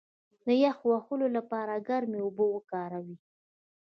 [0.45, 3.17] د یخ وهلو لپاره ګرمې اوبه وکاروئ